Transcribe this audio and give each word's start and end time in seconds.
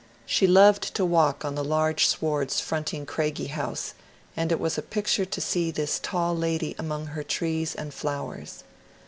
She 0.25 0.47
loved 0.47 0.95
to 0.95 1.05
walk 1.05 1.45
on 1.45 1.53
the 1.53 1.63
large 1.63 2.07
swards 2.07 2.59
fronting 2.59 3.05
Craigie 3.05 3.51
House, 3.53 3.93
and 4.35 4.51
it 4.51 4.59
was 4.59 4.75
a 4.75 4.81
picture 4.81 5.25
to 5.25 5.39
see 5.39 5.69
this 5.69 5.99
tall 6.01 6.35
lady 6.35 6.75
among 6.79 7.05
her 7.13 7.21
trees 7.23 7.75
and 7.75 7.93
flowers. 7.93 8.63